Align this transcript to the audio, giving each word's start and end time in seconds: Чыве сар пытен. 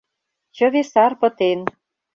Чыве 0.55 0.81
сар 0.91 1.11
пытен. 1.21 1.59